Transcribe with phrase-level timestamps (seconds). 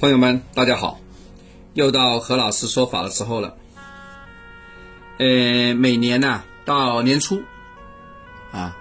[0.00, 0.98] 朋友们，大家好，
[1.74, 3.54] 又到何老师说法的时候了。
[5.18, 7.42] 呃，每年呢，到年初，
[8.50, 8.74] 啊，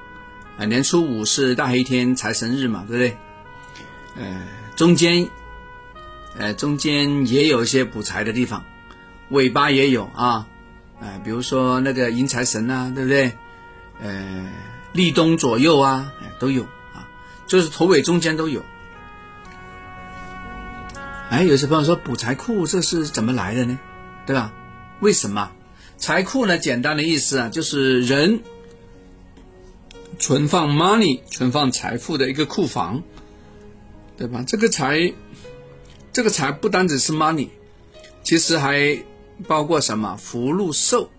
[0.58, 3.18] 啊，年初五是大黑天财神日嘛，对不对？
[4.16, 4.48] 呃，
[4.78, 5.28] 中间，
[6.38, 8.64] 呃，中间也有一些补财的地方，
[9.28, 10.48] 尾巴也有啊，
[11.02, 13.34] 啊，比如说那个迎财神呐，对不对？
[14.02, 14.50] 呃，
[14.94, 16.64] 立冬左右啊，都有
[16.94, 17.04] 啊，
[17.46, 18.64] 就是头尾中间都有。
[21.30, 23.80] 哎，有些朋友说补财库这是怎么来的呢？
[24.26, 24.52] 对吧？
[25.00, 25.52] 为什么
[25.96, 26.58] 财库呢？
[26.58, 28.42] 简单的意思啊，就是人
[30.18, 33.04] 存放 money、存放财富的一个库房，
[34.18, 34.44] 对吧？
[34.48, 35.14] 这个财，
[36.12, 37.50] 这个财不单只是 money，
[38.24, 38.98] 其实还
[39.48, 41.12] 包括什么福禄寿。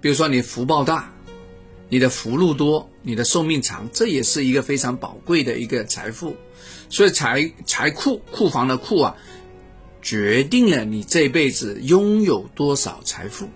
[0.00, 1.12] 比如说你福报大，
[1.90, 6.34] 你的福禄多，你的寿命长，这也是一个非常宝贵的一个财富。
[6.92, 9.16] 所以财财库库房的库啊，
[10.02, 13.48] 决定了你这辈子拥有多少财富。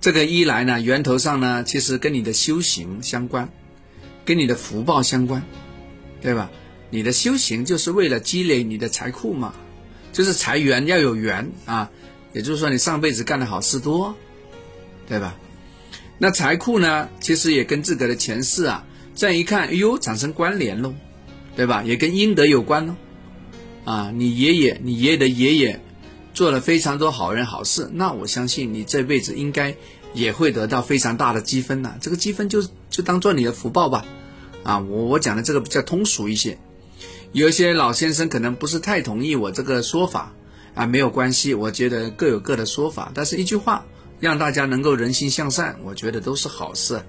[0.00, 3.48] 这个一来呢，源头上呢，其实跟你的修行相关，
[4.24, 5.44] 跟你的福报相关，
[6.20, 6.50] 对吧？
[6.90, 9.54] 你的修行就是为了积累你的财库嘛，
[10.12, 11.88] 就是财源要有源啊，
[12.32, 14.12] 也就是说你上辈子干的好事多，
[15.06, 15.36] 对吧？
[16.18, 20.92] 那财库呢，其实也跟自个的前世啊，这样一看，哎呦，产生关联喽。
[21.58, 21.82] 对吧？
[21.82, 22.96] 也跟阴德有关呢，
[23.84, 25.80] 啊，你爷爷、你爷爷的爷爷
[26.32, 29.74] 做了非常多好人好事，那我相信你这辈子应该
[30.14, 31.96] 也会得到非常大的积分呐。
[32.00, 34.04] 这个积分就就当做你的福报吧，
[34.62, 36.56] 啊，我我讲的这个比较通俗一些，
[37.32, 40.32] 有一些老先生可能不是太同意我这个说法
[40.76, 43.84] 啊，没有关系，我觉得各有各的说法，但是一句话
[44.20, 47.02] 让大家能够人心向善，我觉得都是好事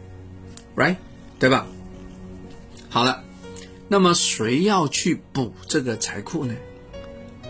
[0.75, 0.95] ，right，
[1.37, 1.67] 对吧？
[2.89, 3.28] 好了。
[3.91, 6.53] 那么谁要去补这个财库呢？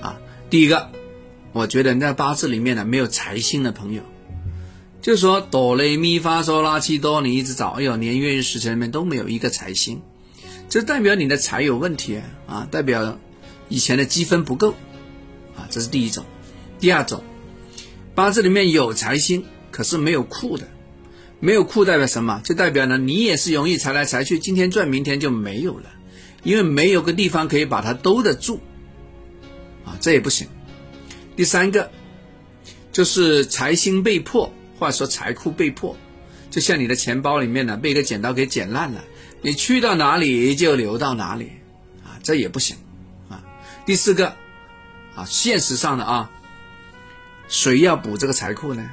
[0.02, 0.18] 啊，
[0.50, 0.90] 第一个，
[1.52, 4.04] 我觉得你在八字里面呢没有财星的朋友，
[5.02, 10.02] 就说哆来咪发嗦拉西哆，你一直找，哎呦，年月日时辰里面都没有一个财星，
[10.70, 13.20] 这代表你的财有问题啊，代表
[13.68, 14.76] 以前的积分不够
[15.58, 16.24] 啊，这是第一种。
[16.80, 17.22] 第二种，
[18.16, 20.70] 八字里面有财星，可是没有库的，
[21.42, 22.40] 没有库代表什么？
[22.46, 25.90] 就代表呢你也是容易财来财去，今天赚明天就没有了。
[26.44, 28.60] 因为没有个地方可以把它兜得住，
[29.86, 30.48] 啊，这也不行。
[31.36, 31.92] 第三个
[32.92, 35.96] 就是财星被破，或者说财库被破，
[36.50, 39.04] 就像你的钱包里面呢被一个剪刀给剪烂了，
[39.42, 41.52] 你去到哪里就流到哪里，
[42.04, 42.78] 啊，这也不行，
[43.30, 43.44] 啊。
[43.86, 44.36] 第四个，
[45.16, 46.30] 啊，现实上的啊，
[47.48, 48.90] 谁要补这个财库呢？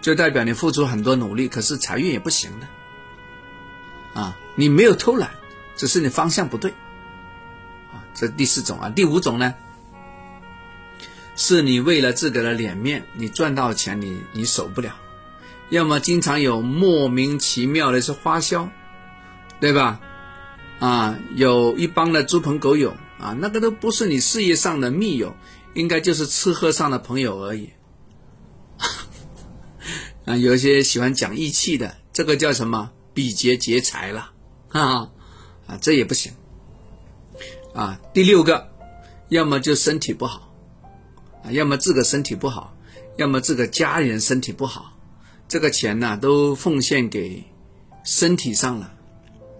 [0.00, 5.30] 就代表你付出很多努力，可是财运也不行的，啊，你没有偷懒。
[5.78, 6.72] 只是你方向不对，
[7.92, 9.54] 啊，这第四种啊，第五种呢，
[11.36, 14.96] 是你为了自个的脸面，你赚到钱你你守不了，
[15.70, 18.68] 要么经常有莫名其妙的是花销，
[19.60, 20.00] 对吧？
[20.80, 25.36] 啊，有一帮的猪朋狗友啊，那个都不是你事业上的密友，
[25.74, 27.70] 应该就是吃喝上的朋友而已。
[30.26, 32.90] 啊，有些喜欢讲义气的，这个叫什么？
[33.14, 34.32] 比劫劫财了，
[34.70, 35.10] 啊。
[35.68, 36.32] 啊，这也不行。
[37.74, 38.72] 啊，第六个，
[39.28, 40.52] 要么就身体不好，
[41.44, 42.74] 啊，要么自个身体不好，
[43.16, 44.96] 要么自个家人身体不好，
[45.46, 47.44] 这个钱呢都奉献给
[48.02, 48.90] 身体上了，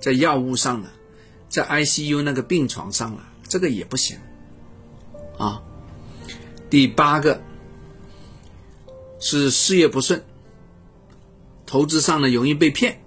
[0.00, 0.90] 在药物上了，
[1.48, 4.18] 在 ICU 那个病床上了，这个也不行。
[5.36, 5.62] 啊，
[6.70, 7.42] 第八个
[9.20, 10.24] 是事业不顺，
[11.66, 13.02] 投资上呢容易被骗，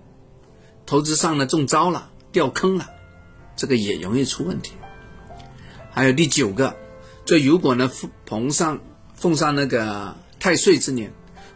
[0.85, 2.10] 投资上呢中招了。
[2.31, 2.89] 掉坑了，
[3.55, 4.73] 这个也容易出问题。
[5.91, 6.75] 还有第九个，
[7.25, 7.91] 就如果呢
[8.25, 8.79] 逢上
[9.15, 11.11] 奉上那个太岁之年，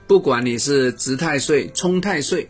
[0.07, 2.49] 不管你是值太岁、冲太岁、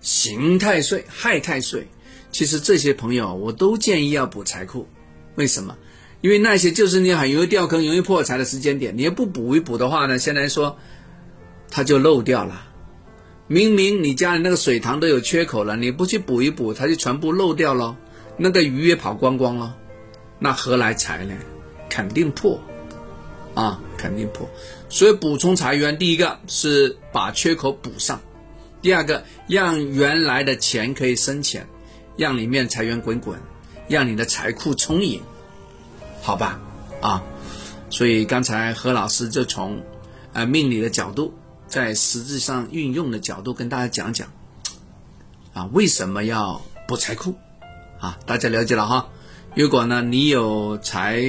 [0.00, 1.86] 刑太岁、害太岁，
[2.32, 4.88] 其实这些朋友我都建议要补财库。
[5.34, 5.76] 为什么？
[6.22, 10.78] 因为那些就是你很容易掉坑、容易破财的时间点，你要不补一补的话呢，现在说
[11.70, 12.66] 它就漏掉了。
[13.48, 17.96] 明明你家里那个水塘都有缺口了，你不去补一补，它就全部漏掉了，
[18.36, 19.76] 那个鱼也跑光光了，
[20.40, 21.34] 那何来财呢？
[21.88, 22.60] 肯定破，
[23.54, 24.48] 啊，肯定破。
[24.88, 28.20] 所以补充财源，第一个是把缺口补上，
[28.82, 31.68] 第二个让原来的钱可以生钱，
[32.16, 33.38] 让里面财源滚滚，
[33.86, 35.22] 让你的财库充盈，
[36.20, 36.60] 好吧？
[37.00, 37.22] 啊，
[37.90, 39.80] 所以刚才何老师就从
[40.32, 41.32] 呃命理的角度。
[41.76, 44.32] 在实质上运用的角度跟大家讲讲，
[45.52, 47.34] 啊，为什么要补财库？
[48.00, 49.10] 啊，大家了解了哈。
[49.54, 51.20] 如果呢你有财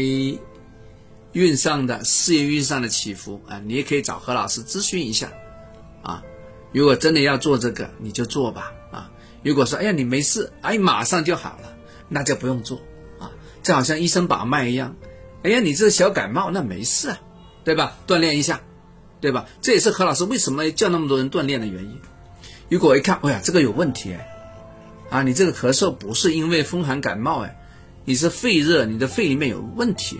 [1.33, 5.29] 运上的事业运上的起伏啊，你也可以找何老师咨询一下
[6.01, 6.23] 啊。
[6.71, 9.11] 如果真的要做这个，你就做吧啊。
[9.43, 11.75] 如果说哎呀你没事，哎马上就好了，
[12.07, 12.79] 那就不用做
[13.19, 13.29] 啊。
[13.61, 14.95] 这好像医生把脉一样，
[15.43, 17.19] 哎呀你这小感冒那没事啊，
[17.65, 17.97] 对吧？
[18.07, 18.61] 锻炼一下，
[19.19, 19.45] 对吧？
[19.61, 21.99] 这也是何老师为什么叫那么多人锻炼的原因。
[22.69, 24.29] 如果一看，哎呀这个有问题哎，
[25.09, 27.57] 啊你这个咳嗽不是因为风寒感冒哎，
[28.05, 30.19] 你是肺热，你的肺里面有问题，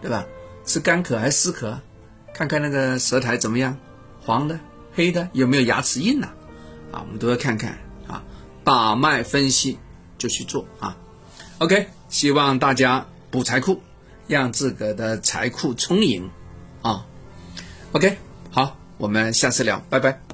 [0.00, 0.24] 对吧？
[0.64, 1.76] 是干咳还是湿咳？
[2.34, 3.76] 看看那个舌苔怎么样，
[4.20, 4.60] 黄的、
[4.94, 6.28] 黑的，有没有牙齿印呐？
[6.92, 8.22] 啊，我们都要看看啊，
[8.64, 9.78] 把脉分析
[10.18, 10.96] 就去做啊。
[11.58, 13.82] OK，希望大家补财库，
[14.28, 16.30] 让自个的财库充盈
[16.82, 17.04] 啊。
[17.92, 18.18] OK，
[18.50, 20.27] 好，我们下次聊，拜拜。